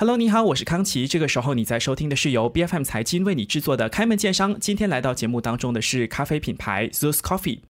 [0.00, 1.08] Hello，你好，我是康琪。
[1.08, 4.56] 这个时候你在收听的是由 B F M 财经为你制作的开门见商。
[4.60, 7.62] 今天来到节目当中的是咖啡品牌 Zeus Coffee。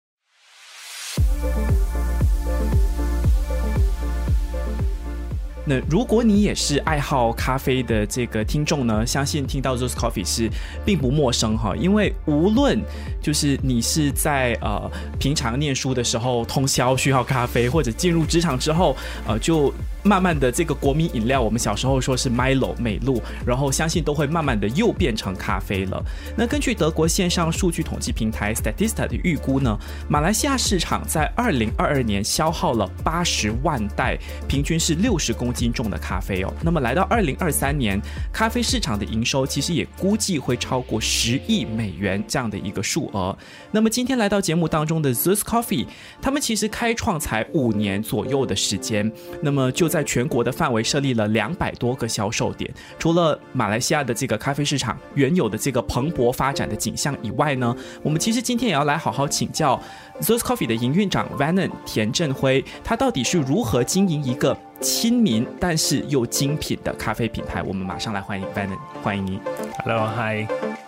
[5.65, 10.51] 那如果你也是爱好咖啡的这个听众呢，相信听到 Zeus Coffee 是
[10.85, 12.79] 并不陌生哈，因为无论
[13.23, 18.95] 就是你是在呃平常念书的时候通宵需要咖啡，或者进入职场之后
[19.27, 19.73] 呃就。
[20.03, 26.03] 慢慢的，这个国民饮料，我们小时候说是 Milo 美露，然后相信都会慢慢的又变成咖啡了。
[26.37, 29.77] 那根据德国线上数据统计平台 Statista 的预估呢，
[30.09, 34.17] 马来西亚市场在二零二二年消耗了八十万袋，
[34.47, 36.55] 平均是六十公斤重的咖啡哦。
[36.63, 38.01] 那么来到二零二三年，
[38.33, 43.37] 咖啡市场的营收其实也估计会超过十亿美元这样的一个数额。
[43.73, 45.87] 那么今天来到节目当中的 Zeus Coffee，
[46.23, 49.88] 他们其实开创才五年左右的时间，那么就。
[49.89, 59.81] 在全国的范围设立了两百多个销售点，除了马来西亚的这个咖啡市场原有的这个蓬勃发展的景象以外呢，我们其实今天也要来好好请教
[60.21, 67.63] Zos Coffee 的营运长 Vannon 田振辉，他到底是如何经营一个亲民但是又精品的咖啡品牌？
[67.63, 69.41] 我们马上来欢迎 Vanon，欢迎你。
[69.85, 70.88] Hello，Hi。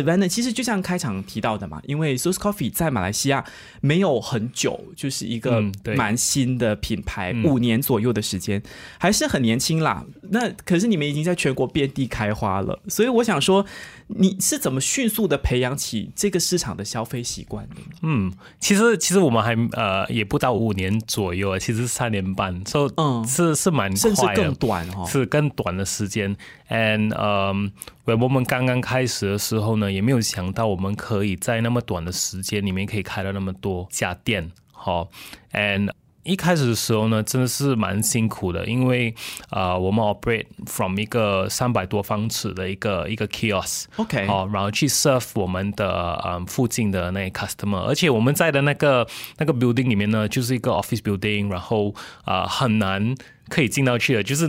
[0.00, 3.44] 是 v a n n 其实就像开场提到的嘛，因为 Source Coffee 在马来西亚
[3.80, 5.62] 没有很久，就是一个
[5.96, 8.62] 蛮新的品牌，五年左右的时间，
[8.98, 10.04] 还是很年轻啦。
[10.30, 13.64] 那可是你们已经在全国遍地开花了，所以我想说。
[14.06, 17.76] 你是怎么迅速的培养起这个市场的消费习惯的？
[18.02, 26.36] 嗯，其实其实我们还呃也不到五年左右啊，其实三年半，所以嗯是是蛮甚至更短哦，是更短的时间。
[26.68, 27.72] And 嗯，
[28.06, 35.08] 我们刚刚开始的时候呢，也没有想到我们可以在那么短的时间里面可以开了那么多家店，好
[35.52, 35.90] ，And。
[36.24, 39.14] 一开始的时候呢，真的是蛮辛苦的，因为
[39.50, 53.14] 啊，我们 operate from 一个三百多方尺的一个一个 kiosk，OK，哦，然后去 serve 我们的嗯附近的那 customer，而且我们在的那个那个 building 里面呢，就是一个 office building，然后啊很难
[53.48, 54.48] 可以进到去的，就是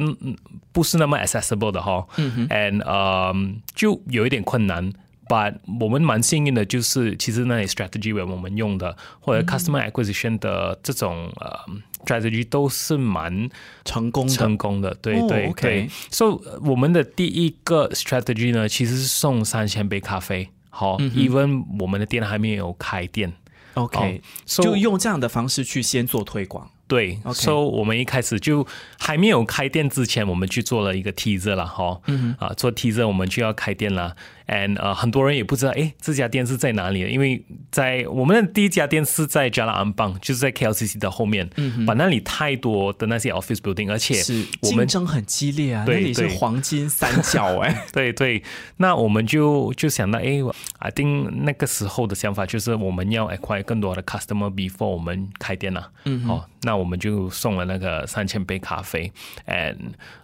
[0.72, 4.94] 不是那么 accessible 的哈，嗯 a n d 嗯就有一点困难。
[5.28, 11.59] But 我们蛮幸运的，就是其实那些 strategy 为我们用的，或者 customer acquisition 的这种呃
[12.06, 13.50] strategy 都是蛮
[13.84, 14.94] 成功成功的。
[15.02, 15.90] 对对对。
[16.12, 20.50] So 我们的第一个 strategy 呢，其实是送三千杯咖啡。
[20.69, 23.34] 好，even 我们的店还没有开店。
[23.75, 26.69] OK，就用这样的方式去先做推广。
[26.88, 28.66] 对所以我们一开始就
[29.00, 32.00] 还没有开店之前，我们去做了一个 teaser 了哈。
[32.06, 34.16] 嗯啊，做 teaser 我们就要开店了。
[34.47, 37.00] And 呃，很多人也不知道，哎，这家店是在哪里？
[37.09, 47.85] 因为在我们的第一家店是在 Jalan Ambang，就是在 KLCC 的后面，嗯把那里太多的那些 office building，而且是竞争很激烈啊，那里是黄金三角哎。
[47.91, 48.44] 对对，
[48.78, 50.39] 那我们就就想到，哎
[50.79, 55.91] ，I think 那个时候的想法就是我们要 acquire 更多的 customer before 我们开店了。
[56.03, 59.12] 嗯，哦，那我们就送了那个三千杯咖啡
[59.47, 59.77] ，and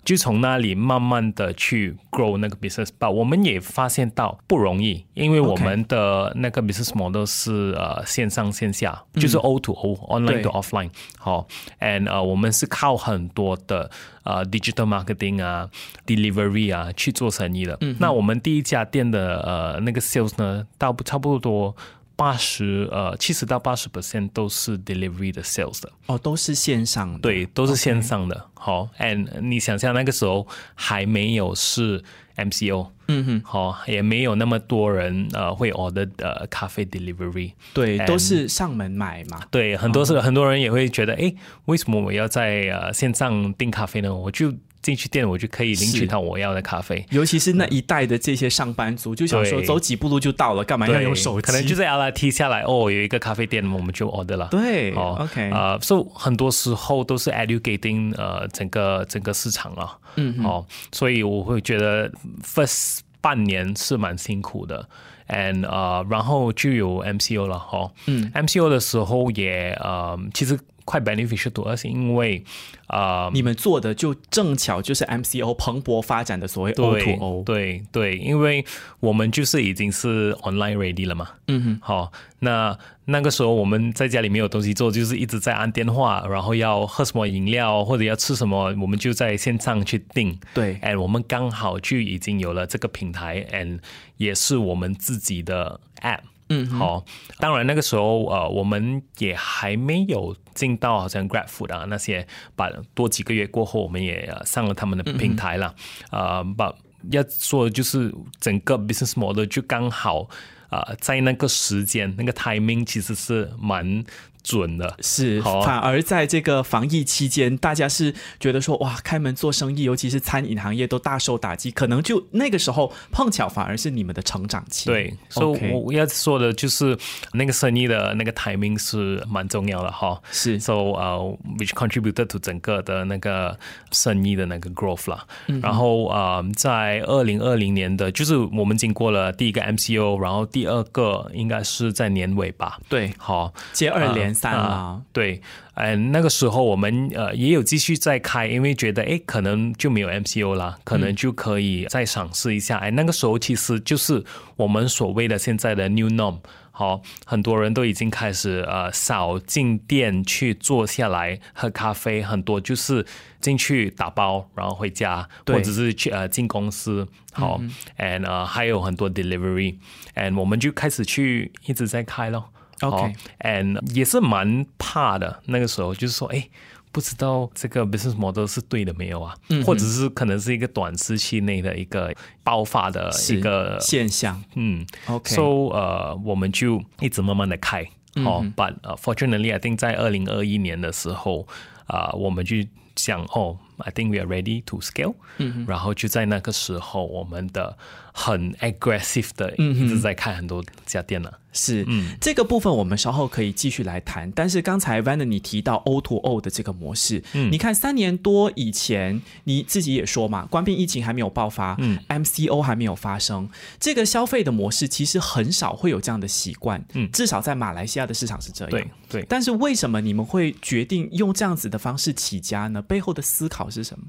[0.06, 4.11] 就从那里慢慢的去 grow 那个 business，把我们也发现。
[4.12, 10.90] 到不容易，因为我们的那个 business model 是呃线上线下，就是 O to O，online to offline。
[11.18, 11.48] 好
[11.80, 13.90] ，and 呃我们是靠很多的
[14.24, 15.70] 呃 digital marketing 啊
[16.06, 17.78] ，delivery 啊去做生意的。
[18.00, 21.76] 那我们第一家店的呃那个 sales 呢，到差不多
[22.16, 25.92] 八十呃七十到八十 percent 都是 delivery 的 sales 的。
[26.06, 28.46] 哦，都是线上的，对，都是线上的。
[28.54, 32.04] 好，and 你想象那个时候还没有是
[32.46, 32.90] MCO。
[33.08, 39.42] 嗯哼，好，也没有那么多人呃会 order 呃咖啡 delivery，对，都是上门买嘛。
[39.52, 41.34] 对，很多是很多人也会觉得，哎，
[41.66, 44.14] 为什么我要在呃线上订咖啡呢？
[44.14, 44.54] 我就。
[44.82, 47.06] 进去店，我就可以领取到我要的咖啡。
[47.10, 51.46] 尤其是那一代的这些上班族，就想说走几步路就到了，干嘛要用手机？
[51.46, 54.48] 可能就在 LRT 下来，哦，有一个咖啡店，我们就 order 了。
[54.50, 59.98] 对，哦，OK，啊，所以很多时候都是 educating 呃整个整个市场啊。
[60.16, 62.12] 嗯，哦，所以我会觉得
[62.44, 64.88] first 半年是蛮辛苦的
[65.28, 67.92] ，and 呃，然后就有 MCO 了哈。
[68.08, 70.60] 嗯，MCO 的时候也呃，其实。
[70.92, 72.44] 快 beneficial 多，而是因为
[72.88, 78.66] 啊，你们做的就正巧就是 MCO 蓬勃发展的所谓 O to O，对对，因为
[79.00, 93.80] 我们就是已经是 online ready 了嘛，嗯哼，好，那那个时候我们在家里没有东西做，就是一直在按电话，然后要喝什么饮料或者要吃什么，我们就在线上去订，对，and 我们刚好就已经有了这个平台，and
[94.18, 96.20] 也是我们自己的 app。
[96.52, 97.06] 嗯，好，
[97.40, 105.74] 当然那个时候呃，我们也还没有进到好像 Grab Food 啊那些，把多几个月过后，我们也上了他们的平台了，
[106.10, 106.74] 啊，把
[107.10, 110.28] 要说的就是整个 business model 就刚好
[110.70, 114.04] 啊，在那个时间那个 timing 其实是蛮。
[114.44, 124.90] 准的是，反而在这个防疫期间，大家是觉得说哇，开门做生意，尤其是餐饮行业都大受打击，可能就那个时候碰巧反而是你们的成长期。
[124.90, 126.98] 对，所以我要说的就是
[127.34, 130.20] 那个生意的那个 timing 是蛮重要的哈。
[130.32, 133.58] 是，so 呃，which contributed to 整个的那个
[133.92, 135.24] 生意的那个 growth 啦。
[135.62, 142.80] 然后啊，在二零二零年的，就是我们经过了第一个 MCO，然后第二个应该是在年尾吧。
[142.90, 144.31] 对，好，接二连。
[144.34, 145.42] 三啊，对，
[145.76, 152.78] 嗯，那个时候我们呃也有继续在开，因为觉得哎，可能就没有 MCO 啦，可能就可以再尝试一下。
[152.78, 154.24] 哎，那个时候其实就是
[154.56, 156.40] 我们所谓的现在的 New Norm，
[156.72, 163.06] 好，很多人都已经开始呃少进店去坐下来喝咖啡，很多就是
[163.40, 167.60] 进去打包然后回家，或者是去呃进公司，好
[167.98, 172.50] ，and 呃还有很多 delivery，and 我们就开始去一直在开咯。
[172.82, 175.42] OK，and 也是蛮怕的。
[175.46, 176.48] 那个时候就是说，哎，
[176.92, 179.36] 不知道这个 business model 是对的没有啊？
[179.50, 182.14] 嗯或者是可能是一个短时期内的一个
[182.44, 184.44] 爆发的一个现象。
[184.56, 187.88] 嗯，OK，so 呃，我们就一直慢慢的开。
[188.16, 191.48] 哦，but fortunately，I think 在二零二一年的时候，
[191.86, 192.58] 啊，我们就
[192.98, 195.16] 想，哦，I think we are ready to scale。
[195.38, 197.78] 嗯，然后就在那个时候，我们的
[198.14, 201.40] 很 aggressive 的一直在开很多家店了。
[201.54, 204.32] 是，嗯，这个部分我们稍后可以继续来谈。
[204.32, 213.50] 但是刚才 Van 你提到 O to O 的这个模式，嗯，你看三年多以前，你自己也说嘛，关闭疫情还没有爆发，嗯，MCO 还没有发生，
[213.82, 219.26] 这个消费的模式其实很少会有这样的习惯，嗯，至少在马来西亚的市场是这样，对对。
[219.28, 222.82] 但是为什么你们会决定用这样子的方式起家呢？
[222.82, 224.06] 背后的思考是什么？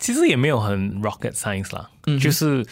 [0.00, 2.64] 其实也没有很 rocket science 啦，嗯，就是。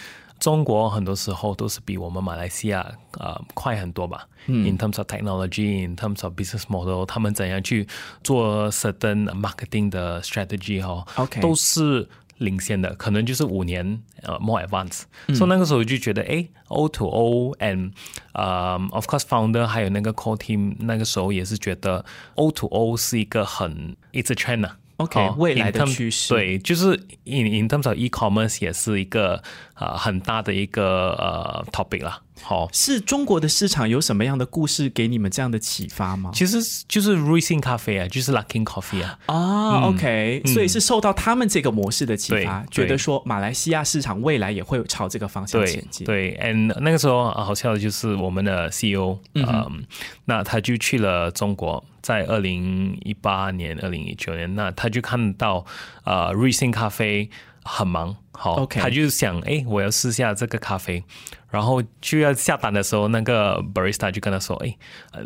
[0.45, 2.87] 中国很多时候都是比我们马来西亚
[3.19, 4.29] 呃快很多吧。
[4.45, 7.89] 嗯 In terms of technology, in terms of business model，他们怎样去
[8.23, 12.07] 做 certain marketing 的 strategy 哈，OK，都是
[12.37, 15.05] 领先的，可能就是五年呃 more advanced。
[15.35, 17.93] 所以那个时候就觉得，哎，O to O and
[18.35, 22.05] 呃 of course founder 还有那个 core team，那个时候也是觉得
[22.35, 24.69] O to O 是一个很 it's a trend。
[24.97, 26.95] OK，未来的趋势对，就是
[27.25, 29.43] in in terms of e-commerce 也是一个
[29.75, 32.21] 呃很大的一个呃 topic 啦。
[32.43, 36.31] 好，是中国的市场有什么样的故事给你们这样的启发吗？
[36.35, 36.59] 其实
[36.89, 39.19] 就是瑞幸咖啡啊，就是 Luckin Coffee 啊。
[39.27, 46.05] 啊，OK，所以是受到他们这个模式的启发，觉得说马来西亚市场未来也会朝这个方向前进。
[46.05, 49.85] 对，and 那个时候好笑的就是我们的 CEO，嗯，
[50.25, 55.65] 那他就去了中国，在二零一八年、二零一九年，那他就看到
[56.03, 57.31] 啊瑞幸咖啡
[57.63, 61.03] 很忙，好，他就想，哎，我要试下这个咖啡。
[61.51, 64.77] 然后就要下单的时候，那个 barista 就跟他说：“哎，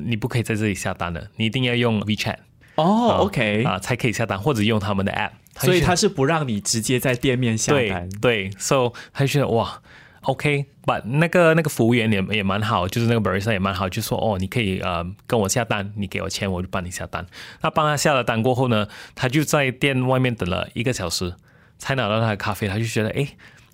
[0.04, 2.36] 你不可以在这里下单的，你一定要用 WeChat
[2.76, 5.30] 哦，OK 啊，才可以下单，或者用他们的 App。
[5.56, 8.08] 所以他是不让你直接在店面下单。
[8.20, 9.82] 对，So 他就觉得哇
[10.28, 17.26] ，OK，把那个那个服务员也也蛮好，就是那个 barista 也蛮好，就说哦，你可以呃跟我下单，你给我钱，我就帮你下单。
[17.62, 21.34] 那帮他下了单过后呢，他就在店外面等了一个小时，
[21.78, 23.28] 才拿到他的咖啡，他就觉得哎。”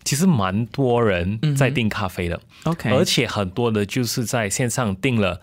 [0.04, 5.40] 其实蛮多人在订咖啡的，OK，而且很多的就是在线上订了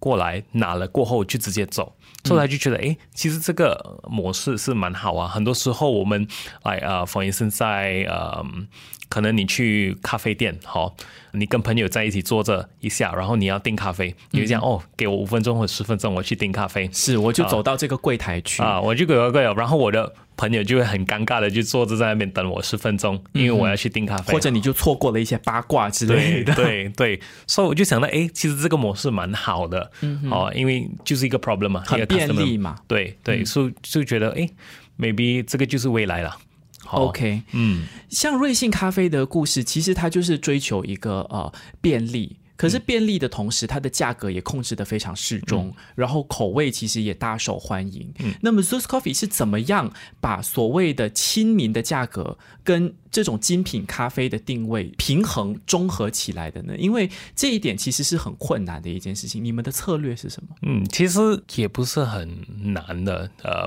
[0.00, 1.94] 过来拿了过后就直接走，
[2.28, 5.28] 后来就觉得哎，其实这个模式是蛮好啊。
[5.28, 6.26] 很多时候我们
[6.64, 8.44] 来啊，冯医生在呃，
[9.10, 10.96] 可能你去咖啡店，好，
[11.32, 20.10] 你跟朋友在一起坐着一下，然后你要订咖啡，你就讲哦，给我五分钟或十分钟，我去订咖啡，是，我就走到这个柜台去啊，我就给个柜台，然后我的。
[20.36, 26.54] 朋友就会很尴尬的就坐着在那边等我十分钟，因为我要去订咖啡，或者你就错过了一些八卦之类的。
[26.54, 29.90] 对对，所以我就想到，哎，其实这个模式蛮好的，
[30.30, 32.78] 哦，因为就是一个 problem 嘛，很便利嘛。
[32.88, 34.48] 对对，所以就觉得，哎
[34.98, 36.34] ，maybe 这个就是未来了。
[36.98, 42.36] OK，嗯，像瑞幸咖啡的故事，其实它就是追求一个呃便利。
[42.56, 48.12] 可是便利的同时，它的价格也控制的非常适中，然后口味其实也大受欢迎。
[48.42, 56.76] 那么 Zeus Coffee 是怎么样把所谓的亲民的价格跟这种精品咖啡的定位平衡综合起来的呢？
[56.76, 59.42] 因为这一点其实是很困难的一件事情。
[59.42, 60.54] 你们的策略是什么？
[60.60, 61.18] 嗯，其实
[61.54, 62.44] 也不是很
[62.74, 63.30] 难的。
[63.42, 63.66] 呃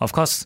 [0.00, 0.42] ，Of course。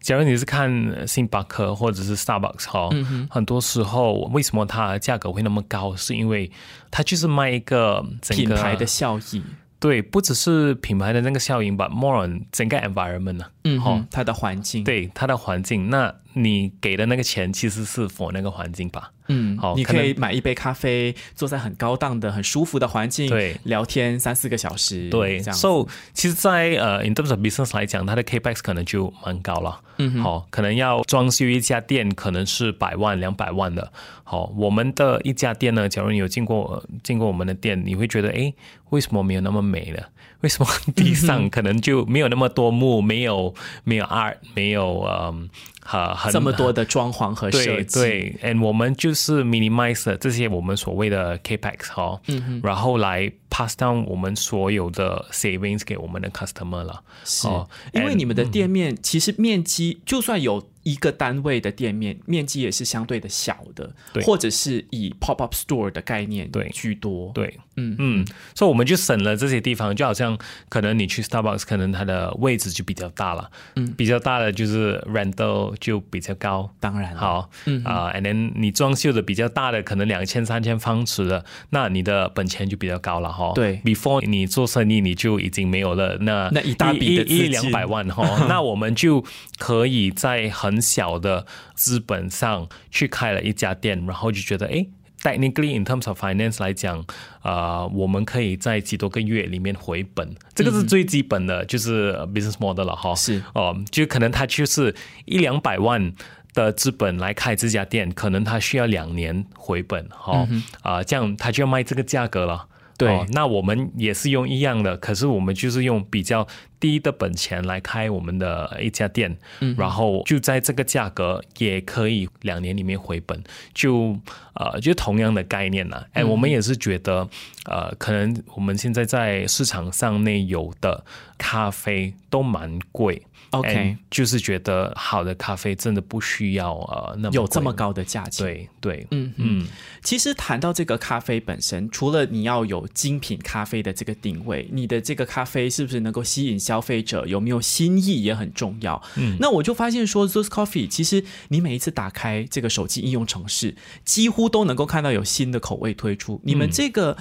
[0.00, 5.94] 假如你是看星巴克或者是 Starbucks 哈、嗯很多时候为什么它价格会那么高？
[5.94, 6.50] 是因为
[6.90, 9.42] 它就是卖一个品牌的效益，
[9.78, 19.10] 对，不只是品牌的那个效应吧，more on 整个 environment 嗯哼，它的环境，，对它的环境，那你给的那个钱其实是 for 那个环境吧？
[19.32, 25.56] 嗯，好你可以买一杯咖啡，坐在很高档的、很舒服的环境，对聊天三四个小时，对这样。
[25.56, 29.80] ，so 其实在，呃 in terms of business 来讲，它的 capex 可能就蛮高了。
[29.98, 33.92] 嗯，好，可能要装修一家店，可能是百万、两百万的。
[34.24, 38.52] 好，我们的一家店呢，假如你有进过、呃进过我们的店，你会觉得，诶，
[38.90, 40.02] 为什么没有那么美呢？
[40.40, 45.50] 为什么地上可能就没有那么多木，没有没有 art，没有嗯，
[45.92, 57.02] 呃很这么多的装潢和设计，对，and 我们就是 minimize 这些我们所谓的 capex 哈，嗯然后来 pass down 我们所有的 savings 给我们的 customer 了。
[57.24, 64.22] 是、哦因为你们的店面其实面积，就算有一个单位的店面，面积也是相对的小的，对。
[64.22, 66.68] 或者是以 pop up store 的概念对。
[66.70, 67.96] 居多，对，嗯。
[67.98, 70.38] 嗯，所以我们就省了这些地方，就好像
[70.68, 76.70] 可能你去 Starbucks，可能它的位置就比较大了，嗯，比较大的就是 rental 就比较高。
[76.80, 77.84] 当然，好，嗯。
[77.84, 83.39] 啊、a n d then 你装修的比较大的，可能两千、三千方尺的，那你的本钱就比较高了哈。
[83.54, 89.24] 对，before 你做生意你就已经没有了那那一大笔的资一一两百万哈， 那我们就
[89.58, 94.86] 可以在很小的资本上去开了一家店，然后就觉得哎。
[95.22, 97.04] Technically, in terms of finance 来讲，
[97.42, 103.14] 呃，我们可以在几多个月里面回本，这个是最基本的，就是呃 business model 了哈。
[103.14, 103.42] 是。
[103.54, 104.94] 哦，就可能他就是
[105.26, 106.14] 一两百万
[106.54, 110.48] 的资本来开这家店，可能他需要两年回本哈，
[110.80, 112.66] 啊、这样他就要卖这个价格了。
[113.00, 116.46] 对哦那我们也是用一样的，可是我们就是用比较
[116.78, 119.36] 低的本钱来开我们的一家店，
[119.76, 123.42] 然后就在这个价格也可以两年里面回本，
[123.74, 124.16] 就
[124.54, 126.06] 呃就同样的概念啦。
[126.12, 127.28] 哎、我们也是觉得
[127.64, 131.04] 呃，可能我们现在在市场上内有的
[131.36, 133.22] 咖啡都蛮贵。
[133.50, 139.66] OK 就是觉得好的咖啡真的不需要呃那么有这么高的价钱，对对，嗯嗯，
[140.02, 149.02] 其实谈到这个咖啡本身，除了你要有精品咖啡的这个定位，你的这个咖啡是不是能够吸引消费者，有没有新意也很重要。
[149.16, 156.40] 嗯，那我就发现说 z o s Coffee，其实你每一次打开这个手机应用程式，几乎都能够看到有新的口味推出。
[156.44, 157.16] 你们这个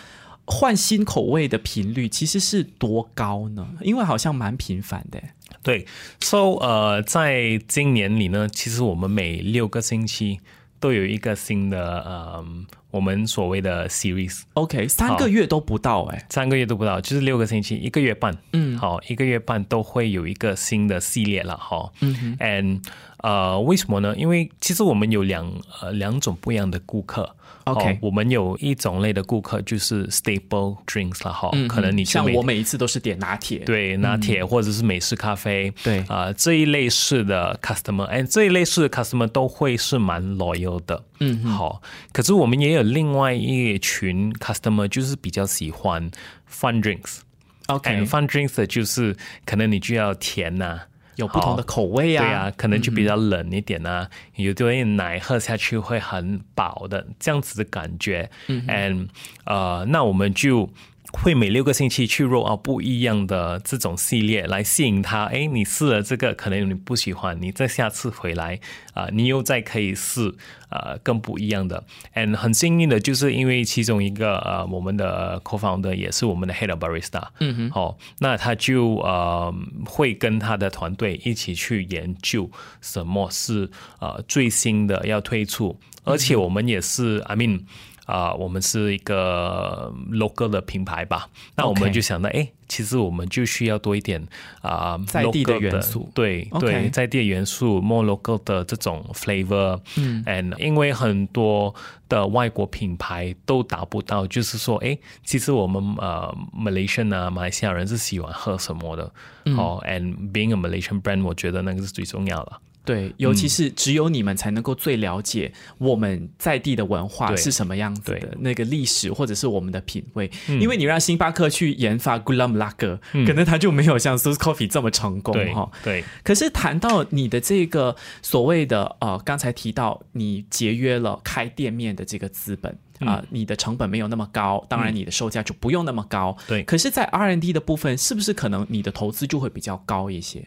[0.51, 3.67] 换新口味的频率其实是多高呢？
[3.81, 5.21] 因为好像蛮频繁的。
[5.61, 5.85] 对
[6.19, 10.39] ，so 呃，在今年里呢，其实我们每六个星期
[10.79, 12.45] 都有一个新的呃，
[12.91, 18.77] 我们所谓的 series，OK，三个月都不到哎、三个月都不到，就是六个星期，一个月半，嗯。
[18.77, 21.91] 好，一个月半都会有一个新的系列了哈。
[21.99, 22.83] 嗯哼，and
[23.17, 24.15] 呃，为什么呢？
[24.15, 27.35] 因为其实我们有两呃两种不一样的顾客。
[27.65, 35.99] OK 哦我们有一种类的顾客就是 staple drinks 了哈，可能你像我每一次都是点拿铁，对拿铁或者是美式咖啡，对。
[36.07, 41.81] 啊、这一类似的 customer，哎，这一类似的 customer 都会是蛮 loyal 的，嗯，好。
[42.11, 46.09] 可是我们也有另外一群 customer，就是比较喜欢
[46.49, 47.19] fun drinks。
[47.67, 50.81] ，OK，and fun drinks 的就是可能你就要甜呐、
[51.17, 58.29] 有不同的口味啊，对啊，可能就比较冷一点啊，有点奶喝下去会很饱的这样子的感觉。
[58.47, 59.07] 嗯，and
[59.45, 60.69] 呃，那我们就
[61.11, 65.25] 会每六个星期去 roll out 不一样的这种系列来吸引他。
[65.25, 68.59] 哎，你试了这个，可能你不喜欢，你再下次回来
[68.93, 70.35] 啊、你又再可以试
[70.69, 71.83] 呃更不一样的。
[72.13, 79.53] and 很幸运的就是因为其中一个呃我们的 co-founder 也是我们的 head of barista，嗯哼，好、那他就呃
[79.85, 82.49] 会跟他的团队一起去研究
[82.81, 87.61] 什么是呃最新的要推出，而且我们也是、I mean。
[88.09, 94.27] 啊、我们是一个 local 的品牌吧，那我们就想到，哎、其实我们就需要多一点
[94.61, 96.09] 啊、在地的元素。
[96.15, 101.75] 对对，在地的元素，more local 的这种 flavor，嗯，and 因为很多
[102.07, 109.13] 的外国品牌都达不到，就是说，哎，其实我们呃 Malaysian 啊，马来西亚人是喜欢喝什么的，
[109.45, 109.55] 嗯。
[109.55, 112.53] 哦，and being a Malaysian brand，我觉得那个是最重要的。
[112.85, 120.29] 对，尤其是只有你们才能够最了解我们在地的文化是什么样子的，那个历史或者是我们的品味。
[120.47, 125.69] 因为你让星巴克去研发 Gulam Lager，、可能它就没有像 s u s Coffee 这么成功对哈。
[125.83, 132.77] 对，可是谈到你的这个所谓的呃，刚才提到你节约了开店面的这个资本。
[132.99, 136.35] 啊、你的成本没有那么高，当然你的售价就不用那么高。
[136.49, 140.45] 对可是，在 R&D 的部分，是不是可能你的投资就会比较高一些？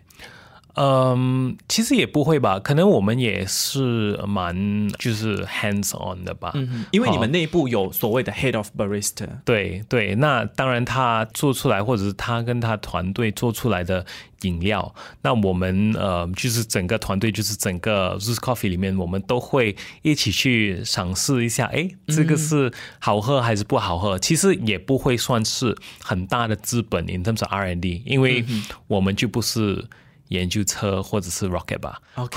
[0.74, 6.52] 嗯，其实也不会吧，可能我们也是蛮就是 hands on 的吧。
[6.54, 9.28] 嗯，因为你们内部有所谓的 head of barista。
[9.44, 14.06] 对对，那当然他做出来，或者是他跟他团队做出来的
[14.42, 24.18] 饮料，那我们呃就是整个团队，就是整个 z o o s Coffee 里面，我们都会一起去尝试一下，哎，这个是好喝还是不好喝？
[24.18, 28.42] 其实也不会算是很大的资本，in terms of R&D，因为
[28.86, 29.84] 我们就不是。
[30.32, 32.36] 研究车或者是 rocket 吧，OK，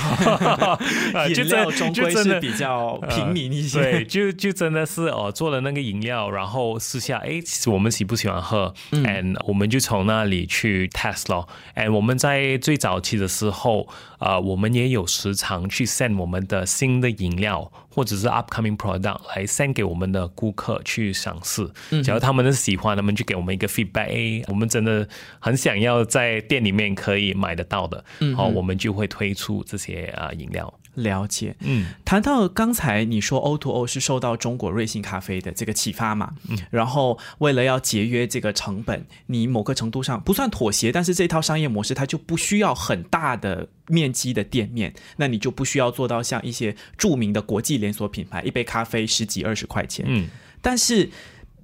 [1.34, 13.88] 饮料终归是比较平民一些，对，就就真的是哦，做了那个饮料，然后试下，哎，其实我们喜不喜欢喝，and 我们就从那里去 test 咯，and 我们在最早期的时候，
[14.20, 17.72] 啊，我们也有时常去 send 我们的新的饮料。
[17.96, 21.66] 或者是 upcoming product 来 send 给我们的顾客去尝试，
[22.04, 24.44] 只要他们喜欢，他们就给我们一个 feedback。
[24.50, 25.08] 我们真的
[25.40, 28.04] 很想要在店里面可以买得到的，
[28.36, 30.72] 好，我们就会推出这些啊饮料。
[30.96, 50.28] 了解，嗯，谈到刚才你说 O to O 是受到中国瑞幸咖啡的这个启发嘛，嗯，然后为了要节约这个成本，你某个程度上不算妥协，但是这套商业模式它就不需要很大的面积的店面，那你就不需要做到像一些著名的国际连锁品牌，一杯咖啡十几二十块钱，嗯，
[50.62, 51.10] 但是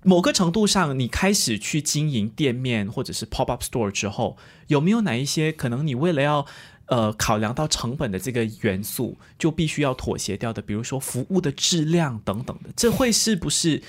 [0.03, 4.35] 某个程度上，你开始去经营店面或者是 pop up store 之后，
[4.67, 6.45] 有没有哪一些可能你为了要
[6.91, 13.81] 呃，考量到成本的这个元素，就必须要妥协掉的，比如说服务的质量等等的，这会是不是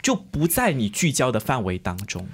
[0.00, 2.28] 就不在你聚焦的范围当中？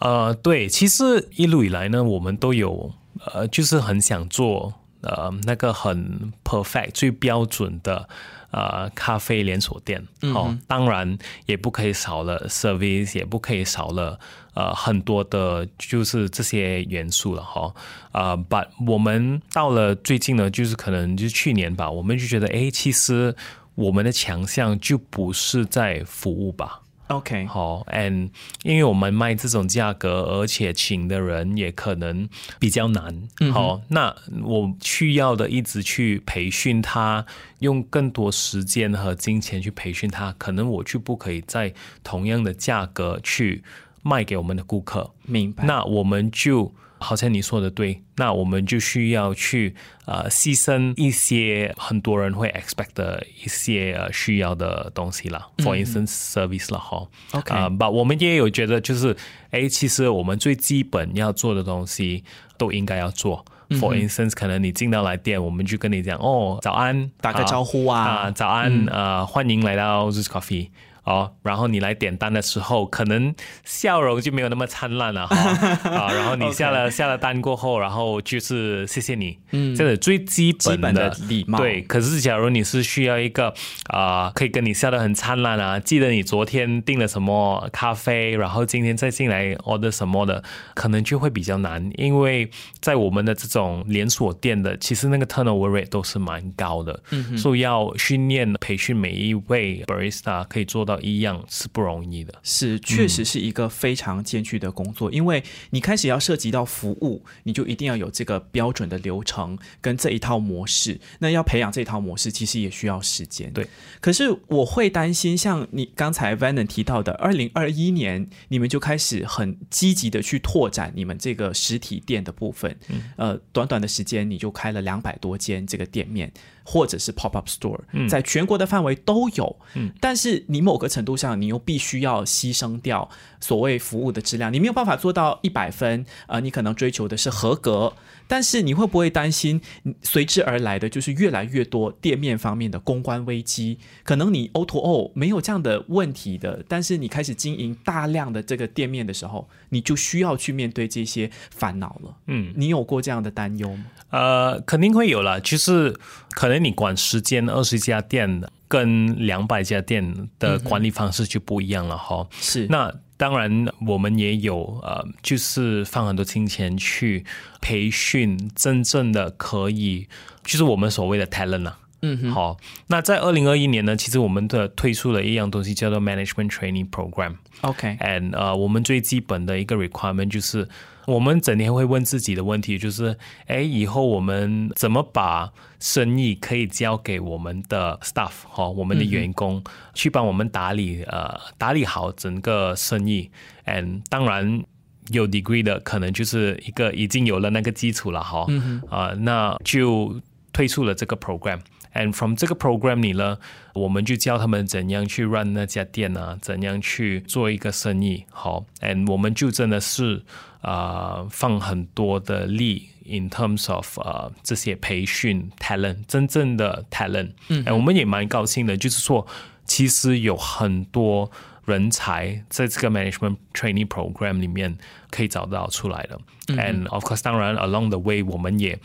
[0.00, 2.92] 呃，对，其实一路以来呢，我们都有
[3.24, 8.08] 呃，就是很想做呃那个很 perfect 最标准的。
[8.52, 14.18] 呃，咖啡连锁店，哦，当然也不可以少了 service，也不可以少了
[14.52, 17.74] 呃很多的，就是这些元素了哈。
[18.12, 23.34] 啊，but 我们到了最近呢，就是可能就是去年吧，我们就觉得，哎，其实
[23.74, 26.82] 我们的强项就不是在服务吧。
[27.08, 28.30] OK，好，and
[28.62, 32.28] 因为我们卖这种价格，而且请的人也可能
[32.58, 37.26] 比较难，好，那我需要的一直去培训他，
[37.58, 43.62] 用更多时间和金钱去培训他，可能我就不可以在同样的价格去
[44.02, 45.64] 卖给我们的顾客，明白？
[45.64, 46.72] 那我们就。
[47.02, 49.74] 好像你说的对，那我们就需要去
[50.06, 57.06] 呃牺牲一些很多人会 expect 的一些呃需要的东西了，for instance service 了哈。
[57.32, 59.16] OK，啊，把我们也有觉得就是，
[59.50, 62.24] 哎，其实我们最基本要做的东西
[62.56, 63.44] 都应该要做。
[63.70, 70.68] For instance，可能你进到来店，我们就跟你讲，哦，早安，打个招呼啊，啊，早安，呃，欢迎来到 z o Coffee。
[71.04, 73.34] 哦，然后你来点单的时候，可能
[73.64, 75.36] 笑容就没有那么灿烂了哈
[75.90, 76.12] 啊。
[76.12, 81.58] 然后你下了下了单过后，然后就是谢谢你，嗯，这是最基本的礼貌。
[81.58, 83.52] 对，可是假如你是需要一个
[83.88, 100.91] 啊，可以跟你笑得很灿烂啊，记得你昨天订了什么咖啡，然后今天再进来 order 什么的，可能就会比较难，因为在我们的这种连锁店的，其实那个 turnover rate 都是蛮高的，嗯，所以要训练培训每一位 barista 可以做到。
[101.00, 111.00] 一样是不容易的，是确实是一个非常艰巨的工作，因为你开始要涉及到服务，你就一定要有这个标准的流程跟这一套模式。
[111.20, 113.52] 那要培养这套模式，其实也需要时间。
[113.52, 113.66] 对，
[114.00, 122.76] 可是我会担心，像你刚才 Vanen 提到的，二零二一年你们就开始很积极的去拓展你们这个实体店的部分。
[122.88, 126.32] 嗯，呃，短短的时间你就开了两百多间这个店面。
[126.64, 129.56] 或者是 pop up store，在全国的范围都有，
[130.00, 133.08] 但是你某个程度上，你又必须要牺牲掉
[133.40, 137.94] 所谓服务的质量，你没有办法做到一百分，呃，你可能追求的是合格。
[138.26, 139.60] 但是你会不会担心
[140.02, 143.78] 随之而来的就是越来越多店面方面的公关危机？
[144.02, 152.16] 可能你 O to O 没有这样的问题的，但是你开始经营大量的这个店面的时候，你就需要去面对这些烦恼了。
[152.26, 153.84] 嗯，你有过这样的担忧吗？
[154.10, 155.40] 呃，肯定会有了。
[155.40, 155.94] 其实
[156.30, 162.26] 可能你管十间、二十家店，跟两百家店的管理方式就不一样了哈。
[162.32, 162.92] 是那。
[163.22, 167.24] 当然，我们也有呃，就是放很多金钱去
[167.60, 170.08] 培训真正的可以，
[170.42, 171.78] 就是我们所谓的 talent 啊。
[172.00, 172.56] 嗯，好。
[172.88, 177.36] 那在二零二一年呢，其实我们的推出了一样东西叫做 management training program。
[177.60, 180.68] OK，and 呃，我们最基本的一个 requirement 就是。
[181.06, 189.62] 我们整天会问自己的问题就是：哎，以后我们怎么把生意可以交给我们的 staff 哈，我们的员工
[189.94, 193.30] 去帮我们打理呃，打理好整个生意。
[193.66, 194.62] ，and，当然
[195.08, 198.46] 有 degree 的，可能就是一个已经有了那个基础了哈，
[198.88, 200.20] 啊，那就
[200.52, 201.60] 推出了这个 program。
[201.94, 203.36] And from 这个 program 里呢，
[203.74, 208.24] 我们就教他们怎样去 run 那家店啊，怎样去做一个生意。
[208.30, 210.22] 好，And 我们就真的是
[210.62, 217.32] 啊，放很多的力 in terms of 呃这些培训 talent，真正的 talent。
[217.48, 219.26] 嗯，我们也蛮高兴的，就是说
[219.66, 221.30] 其实有很多
[221.66, 224.78] 人才在这个 management training program 里面
[225.10, 226.18] 可以找到出来的。
[226.48, 228.78] And of course，当然 along the way，我们也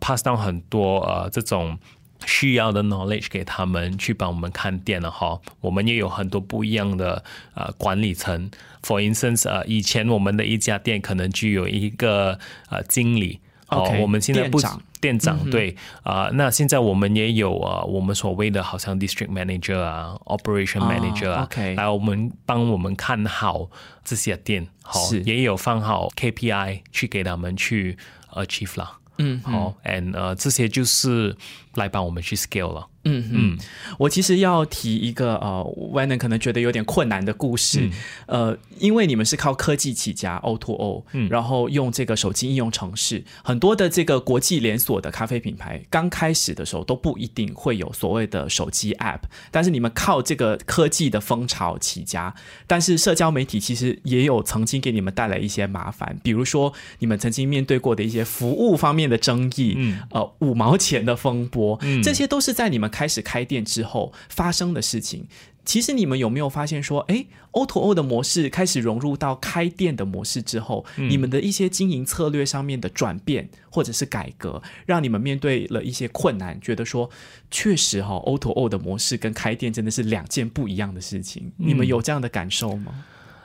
[0.00, 1.78] pass down 很多呃这种。
[2.26, 7.22] 需要的 knowledge 给他们去帮我们看店了哈，我们也有很多不一样的
[7.54, 8.50] 呃管理层。
[8.82, 14.80] For instance，呃，以前我们的一家店可能具有一个呃经理，哦，我们现在不长。
[15.00, 15.76] 店长对。
[16.02, 23.68] 啊，那现在我们也有啊，我们所谓的好像 district manager 啊，operation manager 啊，OK，来我们帮我们看好
[24.02, 27.98] 这些店，好，也有放好 KPI 去给他们去
[28.32, 28.98] achieve 了。
[29.18, 31.36] 嗯，好，and 呃，这些就是
[31.74, 32.86] 来帮我们去 scale 了。
[33.04, 33.58] 嗯嗯，
[33.98, 37.90] 我其实要提一个呃 w e n n 可能觉得有点困难的故事。
[38.26, 52.34] 呃，因为你们是靠科技起家，O to O，然后用这个手机应用程式，很多的这个国际连锁的咖啡品牌刚开始的时候都不一定会有所谓的手机 App，但是你们靠这个科技的风潮起家，
[52.66, 62.90] 但是社交媒体其实也有曾经给你们带来一些麻烦，比如说你们曾经面对过的一些服务方面的争议，嗯，呃，五毛钱的风波，嗯，这些都是在你们。
[62.94, 65.26] 开始开店之后发生的事情，
[65.64, 77.10] 其实你们有没有发现说，哎，O to O 的模式开始融入到开店的模式之后，你们的一些经营策略上面的转变或者是改革，让你们面对了一些困难，觉得说，
[77.50, 81.50] 确实哈，O to O 的模式跟开店真的是两件不一样的事情。
[81.56, 83.04] 你们有这样的感受吗？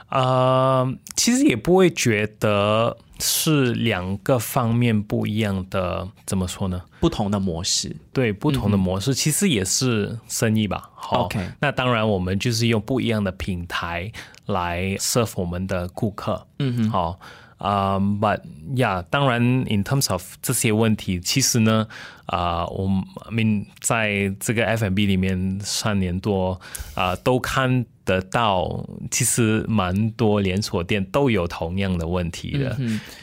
[0.10, 6.82] 呃，其实也不会觉得是两个方面不一样的，怎么说呢？
[7.00, 10.89] 不同的模式，对，不同的模式，其实也是生意吧。
[11.12, 14.12] OK，那当然，我们就是用不一样的平台
[14.48, 16.48] 来 serve 我们的顾客。
[16.58, 17.19] 嗯哼，好
[17.58, 18.41] 啊，But
[18.76, 21.88] yeah，当然，in terms of 这些问题，其实呢，
[22.26, 22.88] 啊，我
[23.30, 26.60] 们在这个 F&B 里面三年多
[26.95, 27.86] 啊，都看。
[28.10, 32.76] 得到其实蛮多连锁店都有同样的问题的，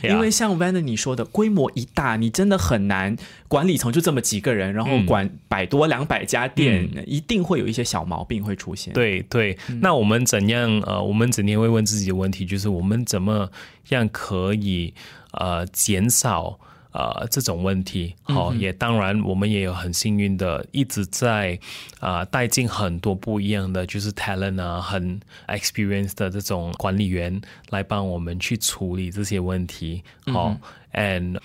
[0.05, 3.17] 因为像 Van 你说的，规模一大，你真的很难
[3.49, 8.95] 管理层就这么几个人，然后管百多两百家店，一定会有一些小毛病会出现。
[8.95, 10.81] 对对，那我们怎样？
[10.83, 13.51] 呃，我们整天会问自己的问题，就是我们怎么
[13.89, 14.95] 样可以
[15.33, 16.61] 呃减少。
[16.97, 21.59] 呃，这种问题，好，也当然，我们也有很幸运的，一直在
[22.01, 30.57] 啊带进很多不一样的，就是 talent 啊，很 experience 的这种管理员来帮我们去处理这些问题，好
[30.97, 31.39] ，and。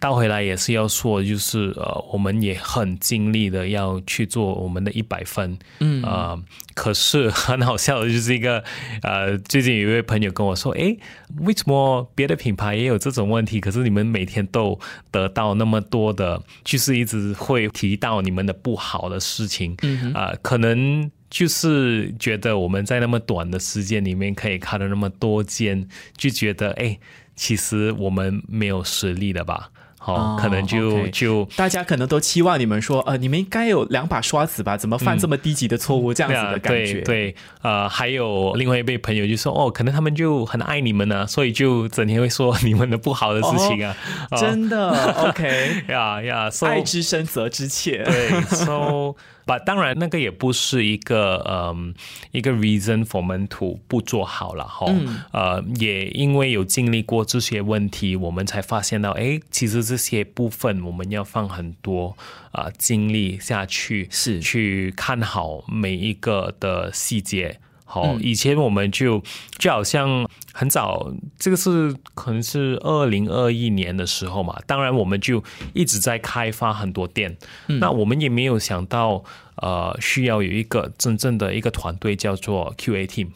[0.00, 6.36] 倒回来也是要说，就是呃，我们也很尽力的要去做我们的一百分，嗯啊，
[6.74, 8.64] 可是很好笑的就是一个
[9.02, 10.96] 呃，最近有一位朋友跟我说，哎，
[11.42, 14.76] 为什么别的品牌也有这种问题，可是你们每天都
[15.12, 26.98] 得到那么多的，就是一直会提到你们的不好的事情，嗯啊，可能就是觉得我们在那么短的时间里面可以看了那么多间，就觉得哎。
[27.34, 29.68] 其实我们没有实力的吧？
[30.04, 34.76] 好，可能就就大家可能都期望你们说，呃，你们应该有两把刷子吧？
[34.76, 36.12] 怎么犯这么低级的错误？
[36.12, 36.94] 这样子的感觉。
[36.94, 43.96] 对对，呃，还有另外一位朋友就说，哦，可能他们就很爱你们呢，所以就整天会说你们的不好的事情啊。
[44.36, 44.90] 真的
[45.28, 48.02] ？OK，呀 呀，爱之深责之切。
[48.02, 49.14] 对，so。
[49.46, 51.94] 把当然那个也不是一个嗯
[52.30, 54.86] 一个 reason for 我们土不做好了哈，
[55.32, 62.16] 呃也因为有经历过这些问题，我们才发现到哎，其实这些部分我们要放很多
[62.50, 64.40] 啊精力下去，是。
[64.40, 67.58] 去看好每一个的细节。
[67.92, 69.22] 好，以前我们就
[69.58, 74.58] 就好像很早，这个是可能是二零二一年的时候嘛。
[74.66, 77.36] 当然，我们就一直在开发很多店。
[77.66, 79.22] 那我们也没有想到，
[79.56, 83.28] 呃，需要有一个真正的一个团队叫做 QA team。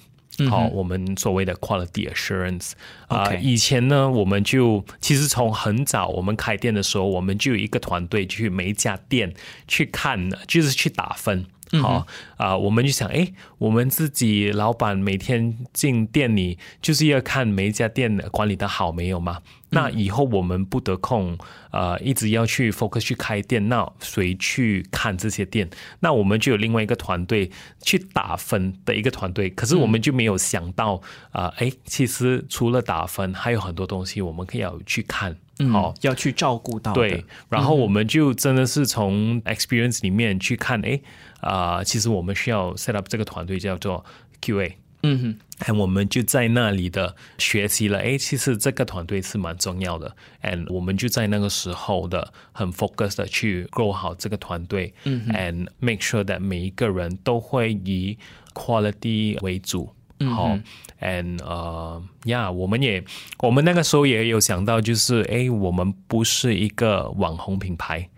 [0.49, 2.73] 好，我们所谓的 quality assurance。
[3.09, 9.35] 啊，以前呢，我们就其实从很早我们开店的时候，我们就有一个团队去每一家店
[9.69, 11.45] 去看，就是去打分。
[11.73, 19.41] 好啊，我们就想，哎，我们自己老板每天进店里就是要看每一家店的管理的好没有嘛？
[19.71, 21.37] 那以后我们不得空，
[21.73, 25.69] 呃，一直要去 focus 去开店，那谁去看这些店？
[26.01, 27.51] 那我们就有另外一个团队
[27.83, 29.51] 去打分的一个团队。
[29.51, 31.03] 可是我们就没有想到，
[31.33, 35.37] 啊，哎，其实除了打分，还有很多东西我们可以要去看，
[35.73, 36.93] 好，要去照顾到。
[36.93, 41.01] 对，然后我们就真的是从 experience 里面去看，哎，
[41.41, 44.05] 啊，其实我们需要 set up 这个团队叫做
[44.43, 44.75] QA。
[45.03, 48.01] 嗯哼，哎，我们就在那里的学习了。
[48.01, 50.17] 哎，其实这个团队是蛮重要的。
[50.43, 54.93] and 我们就在那个时候的很 focus 的去 grow 好这个团队。
[55.05, 58.19] 嗯 and make sure that 每一个人都会以
[58.53, 59.93] quality 为主。
[60.35, 60.59] 好
[61.01, 63.05] ，and 呃，yeah，我们也
[63.39, 68.09] 我们那个时候也有想到，就是哎，我们不是一个网红品牌。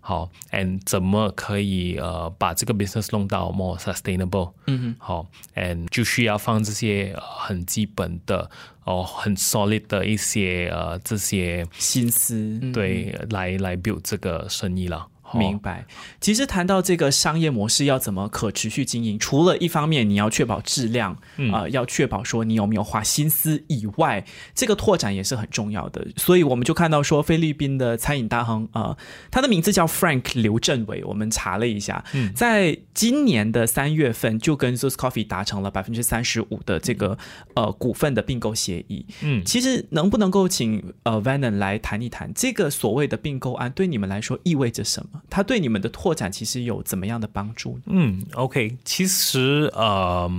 [0.00, 4.52] 好，and 怎么可以呃把这个 business 弄到 more sustainable？
[4.66, 8.50] 嗯哼，好，and 就需要放这些很基本的
[8.84, 15.06] 哦，很 solid 的一些呃这些心思，对，来来 build 这个生意了。
[15.36, 15.84] 明白。
[16.20, 21.18] 其实谈到这个商业模式要怎么可持续经营，除了一方面你要确保质量，
[21.52, 26.06] 啊，要确保说你有没有花心思以外，这个拓展也是很重要的。
[26.16, 28.96] 所以我们就看到说，菲律宾的餐饮大亨啊，
[29.30, 31.02] 他的名字叫 Frank 刘振伟。
[31.04, 37.18] 我们查了一下，嗯在今年的三月份就跟 Zeus Coffee 达成了百分之三十五的这个
[37.54, 39.06] 呃股份的并购协议。
[39.22, 45.17] 嗯，其实能不能够请呃 Vanon 来谈一谈这个所谓的并购案对你们来说意味着什么？
[45.28, 47.78] 它对你们的拓展其实有怎么样的帮助？
[47.86, 50.30] 嗯，OK，其实呃，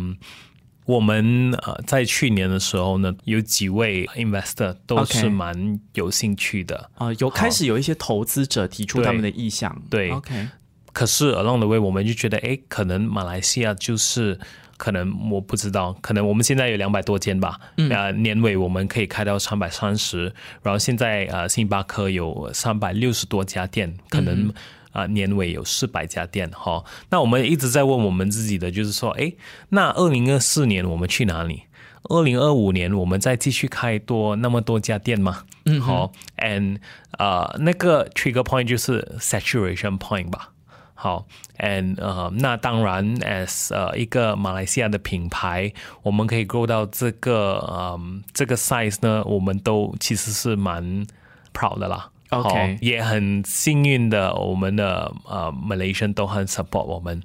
[0.86, 9.80] 我们呃在去年的时候呢，有几位 investor 都是蛮有兴趣的啊，有开始有一些投资者提出他们的意向。
[9.90, 10.48] 对，OK，
[10.94, 14.40] 可是 along the way，我们就觉得，哎，可能马来西亚就是。
[14.80, 17.60] 可能我不知道，可能我们现在有两百多间吧。
[17.76, 24.52] 嗯，啊，年尾我们可以开到三百三十，然后现在呃，星巴克有三百六十多家店，可能
[24.94, 26.82] 啊，年尾有四百家店哈。
[27.10, 29.34] 那我们一直在问我们自己的，就是说，哎，
[29.68, 31.64] 那二零二四年我们去哪里？
[32.04, 35.44] 二零二五年我们再继续开多那么多家店吗？
[35.66, 36.78] 嗯，好，and
[37.18, 40.52] 啊，那个 trigger point 就是 saturation point 吧。
[41.02, 41.26] 好
[41.60, 45.72] ，and 呃，那当然，as 呃一个马来西亚的品牌，
[46.04, 51.08] 我们可以 grow 到这个嗯这个 size 呢，我们都其实是蛮
[51.54, 52.10] proud 的啦。
[52.32, 57.24] OK，也很幸运的，我们的呃 Malaysian 都很 support 我们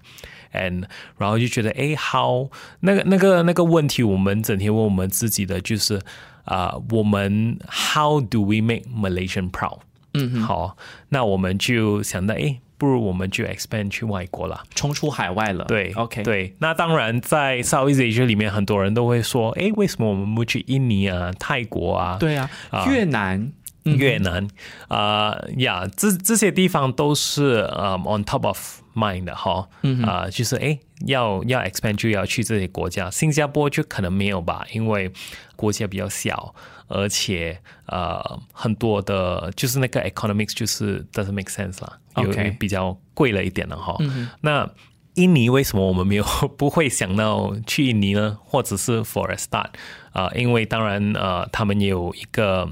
[0.53, 0.85] ，and
[1.19, 6.01] 然后就觉得，哎，how 那个那个那个问题，我们整天问我们自己的就是
[6.45, 9.81] 啊，我们 how do we make Malaysian proud？
[10.13, 10.77] 嗯，好，
[11.09, 12.61] 那我们就想到，哎。
[12.77, 15.65] 不如我们就 expand 去外国了，冲出海外了。
[15.67, 16.55] 对，OK，对。
[16.59, 22.51] 那当然，在 Southeast Asia 里面，很多人都会说：“哎，为什么我们不去印尼啊、泰国啊？”对啊，
[22.89, 23.53] 越南、
[23.85, 24.49] 越南
[24.89, 29.69] 啊呀，这这些地方都是呃 on top of mind 的哈。
[30.05, 33.11] 啊，就是哎，要要 expand 就要去这些国家。
[33.11, 35.13] 新加坡就可能没有吧，因为
[35.57, 36.55] 国家比较小。
[36.87, 43.97] 而且呃，很多的，就是那个 economics 就是 doesn't make sense 啦，有比较贵了一点了哈。
[44.41, 44.69] 那
[45.15, 46.25] 印尼为什么我们没有
[46.59, 48.37] 不会想到去印尼呢？
[48.45, 49.69] 或者是 for a start
[50.13, 50.29] 啊？
[50.35, 52.69] 因为当然呃，他们也有一个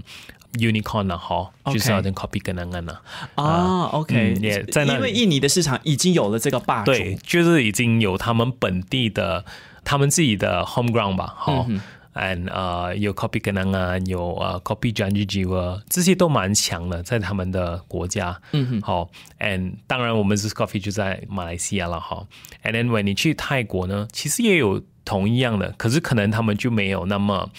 [0.55, 2.98] unicorn 了哈，就是要跟 copy 跟那个呢。
[3.37, 9.44] 啊，OK，也在那，因为印尼的市场已经有了这个霸主，对，就是已经有他们本地的，
[9.85, 11.66] 他们自己的 home ground 吧，哈。
[12.14, 18.40] And 呃有 copy 可能啊有呃 copy Janji Jiwa 这些都蛮强的，在他们的国家。
[18.53, 22.27] 嗯哼，好，and 当然我们是 coffee 就在马来西亚了哈。
[22.64, 27.51] and then when 你去泰国呢，其实也有同一样的，可是可能他们就没有那么。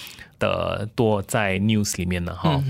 [0.43, 2.61] 的多在 news 里面呢，哈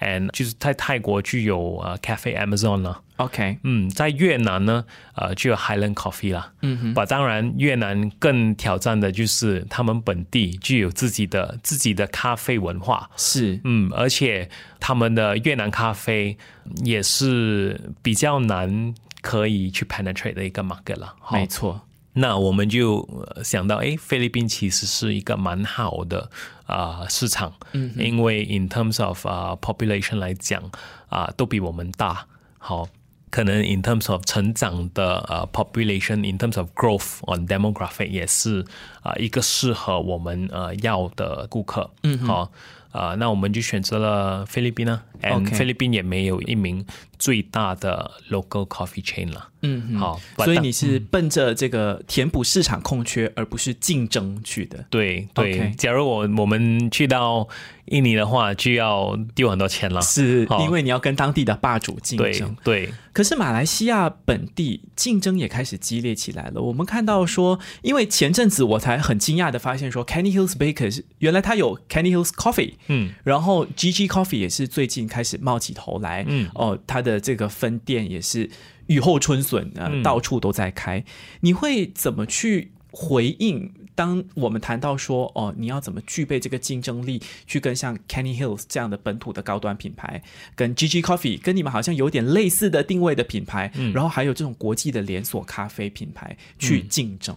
[0.00, 14.48] ，and 就是在泰国就有呃 Cafe Amazon 了，OK，嗯，在越南呢，呃，就有 Highland Coffee 啦，嗯哼，把当然越南更挑战的就是他们本地具有自己的自己的咖啡文化，是，嗯，而且
[14.80, 16.36] 他们的越南咖啡
[16.82, 21.82] 也是比较难可以去 penetrate 的一个 market 了，没错。
[22.12, 23.08] 那我们就
[23.44, 26.28] 想到，哎，菲律宾其实是一个蛮好的
[26.70, 30.62] 啊市场，嗯，因为 in terms of 啊 population 来讲
[31.08, 32.26] 啊，都比我们大，
[32.58, 32.88] 好，
[33.30, 38.64] 可能 in terms of 成长的呃 population，in terms of growth on demographic 也是
[39.02, 42.50] 啊一个适合我们呃要的顾客，嗯，好。
[42.92, 45.00] 啊，那我们就选择了菲律宾呢。
[45.22, 46.84] And 菲律宾也没有一名
[47.18, 49.48] 最大的 local coffee chain 了。
[49.62, 54.86] 嗯，好，所以你是奔着这个填补市场空缺，而不是竞争去的。
[54.88, 57.46] 对对，假如我我们去到
[57.86, 62.56] 印尼的话，就要丢很多钱了，是因为你要跟当地的霸主竞争。
[62.64, 66.62] 对，可是马来西亚本地竞争也开始激烈起来了。
[66.62, 78.48] 我们看到说，因为前阵子我才很惊讶的发现说，Canny Hills Bakers 原来他有 Canny Hills Coffee，嗯，然后 GG Coffee 也是最近开始冒起头来，嗯，哦，它的这个分店也是
[78.86, 81.04] 雨后春笋啊，到处都在开。
[81.40, 83.70] 你会怎么去回应？
[83.96, 90.22] 当我们谈到说，哦，你要怎么具备这个竞争力，去跟像 Canny Hills 这样的本土的高端品牌，
[90.54, 97.36] 跟 GG Coffee 跟你们好像有点类似的定位的品牌，然后还有这种国际的连锁咖啡品牌去竞争？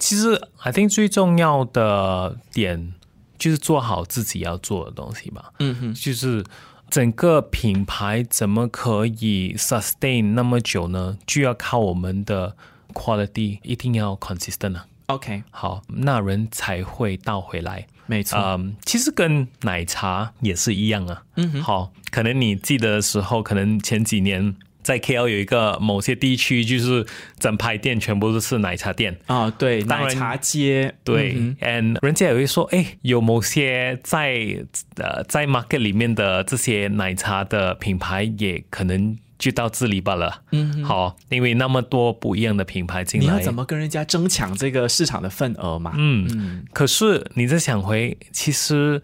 [0.00, 2.94] 其实，I think 最重要的点
[3.38, 5.52] 就是做好自己要做的东西吧。
[5.60, 6.44] 嗯哼，就是
[6.90, 11.16] 整个品牌怎么可以 sustain 那么久呢？
[11.24, 12.56] 就要靠我们的
[12.92, 14.86] quality 一定要 consistent 啊。
[15.06, 17.86] OK，好，那人才会倒回来。
[18.06, 21.22] 没错，嗯，其实跟奶茶也是一样啊。
[21.36, 27.06] 嗯，好，可能你记得的时候，可能前几年在 KL 有一个某些地区，就是
[27.38, 29.50] 整排店全部都是奶茶店啊。
[29.50, 30.94] 对，奶茶街。
[31.04, 34.64] 对，and 人家也会说，哎，有某些在
[34.96, 39.16] 呃在 market 里面的这些奶茶的品牌，也可能。
[39.40, 40.42] 就到这里罢了。
[40.52, 45.94] 嗯，好，因为那么多不一样的品牌进来，你要怎么跟人家争抢这个市场的份额嘛？
[45.96, 46.64] 嗯嗯。
[46.74, 49.00] 可是你再想回，其实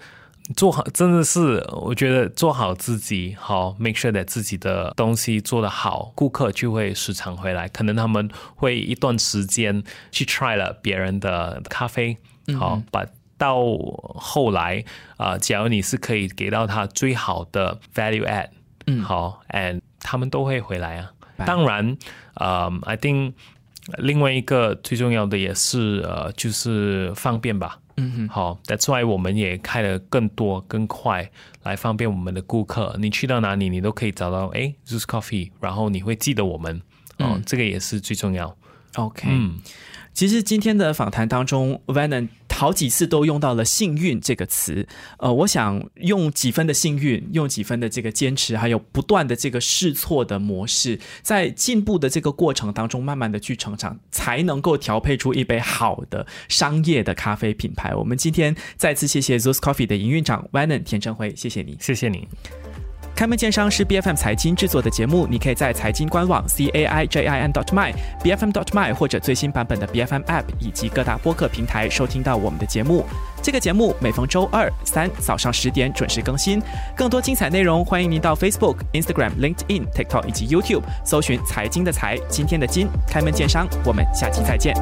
[0.54, 7.68] 做好真的是，我觉得做好自己，好 make sure that 自己的东西做得好，顾客就会时常回来。
[7.68, 9.82] 可能他们会一段时间
[10.12, 12.16] 去 try 了别人的咖啡，
[12.58, 13.04] 好，把
[13.36, 13.56] 到
[14.14, 14.84] 后来
[15.16, 18.48] 啊，假如你是可以给到他最好的 value add，
[18.86, 21.12] 嗯，好，and 他们都会回来啊！
[21.44, 21.98] 当然，
[22.34, 23.34] 呃，I think
[23.98, 27.78] 另外一个最重要的也是呃，就是方便吧。
[27.96, 31.30] 嗯哼，好，That's why 我们也开了更多、更快
[31.62, 32.96] 来方便我们的顾客。
[32.98, 36.82] 你去到哪里，你都可以找到哎，Zeus Coffee，然后你会记得我们。
[37.18, 38.54] 哦，这个也是最重要。
[38.96, 39.58] OK，嗯。
[40.12, 44.88] 其实今天的访谈当中，Vanon 好几次都用到了“幸运”这个词。
[45.18, 57.94] 呃，我想用几分的幸运，用几分的这个坚持，还有不断的这个试错的模式，在进步的这个过程当中，慢慢的去成长，才能够调配出一杯好的商业的咖啡品牌。
[57.94, 62.26] 我们今天再次谢谢 Zeus Coffee 的营运长 Vanon 田正辉，谢谢你，谢谢你。
[63.16, 67.90] 开门见商是 B F M 财经制作的节目，你可以在财经官网 c a i j i n dot my
[68.22, 73.06] b f m dot my 或者最新版本的 B F M App 以及各大播客平台收听到我们的节目。
[73.42, 76.60] 这个节目每逢周二、三早上十点准时更新。
[76.94, 82.86] 更多精彩内容，欢迎您到 Facebook、Instagram、LinkedIn、TikTok 以及 YouTube 搜寻“财经的财，今天的金”。
[83.08, 84.74] 开门见商，我们下期再见。